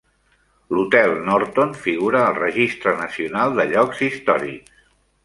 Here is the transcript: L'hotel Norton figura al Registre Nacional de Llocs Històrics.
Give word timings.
L'hotel 0.75 1.11
Norton 1.27 1.75
figura 1.83 2.21
al 2.29 2.39
Registre 2.39 2.95
Nacional 3.03 3.55
de 3.61 3.67
Llocs 3.75 4.03
Històrics. 4.09 4.81